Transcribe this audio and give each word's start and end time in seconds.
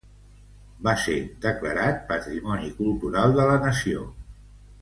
Va 0.87 0.93
ser 1.01 1.17
declarat 1.43 2.01
Patrimoni 2.13 2.73
Cultural 2.81 3.39
de 3.41 3.49
la 3.51 3.63
Nació. 3.67 4.09